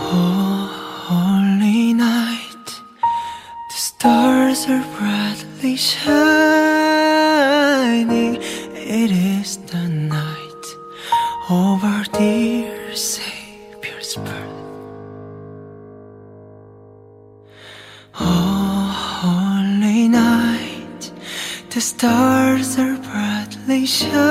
[0.00, 0.68] Oh,
[1.08, 2.66] holy night,
[3.68, 6.12] the stars are brightly shining.
[8.74, 10.66] It is the night
[11.50, 14.48] of our dear Savior's birth.
[18.18, 18.88] Oh,
[19.20, 21.12] holy night,
[21.68, 24.22] the stars are brightly shining.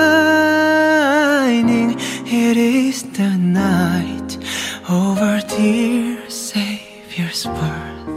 [2.26, 4.11] It is the night
[5.62, 8.08] dear Savior's birth.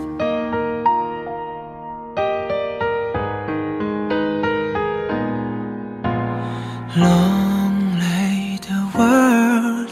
[6.96, 9.90] Long lay the world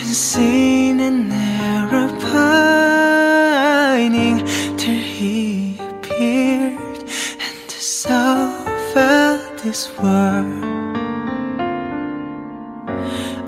[0.00, 4.38] sin and error pining
[4.80, 6.98] till he appeared
[7.44, 8.50] and the soul
[8.92, 10.64] felt this world.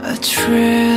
[0.02, 0.87] A thrill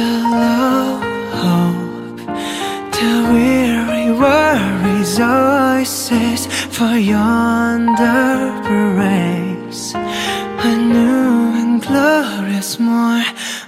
[5.20, 9.94] rejoices for yonder praise.
[9.94, 13.23] A new and glorious more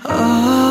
[0.05, 0.62] oh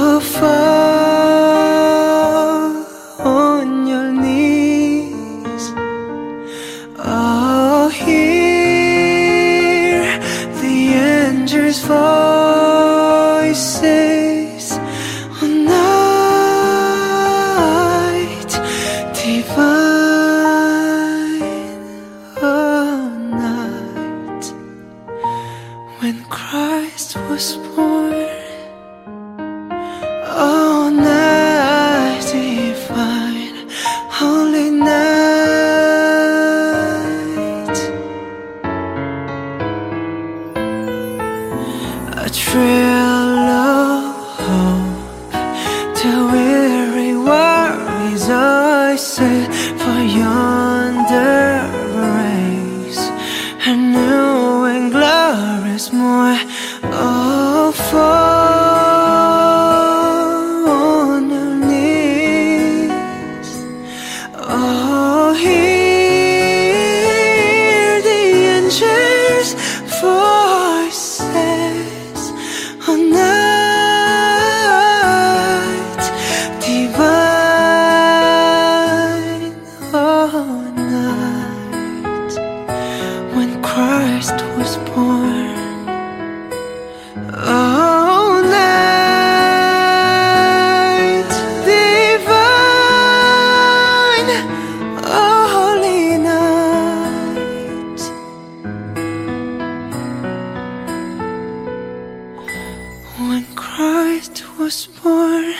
[27.32, 28.12] was born.
[30.44, 33.56] Oh, night divine,
[34.18, 34.98] holy night.
[42.26, 43.32] A trail
[43.64, 44.02] of
[44.44, 45.32] hope,
[46.00, 49.44] the weary world rejoices
[49.80, 51.48] for yonder
[51.96, 53.02] race,
[53.70, 56.36] a new and glorious more.
[84.22, 85.58] Christ was born.
[87.34, 89.72] Oh, night
[91.66, 92.30] divine,
[95.04, 98.00] oh, holy night.
[103.18, 105.54] When Christ was born.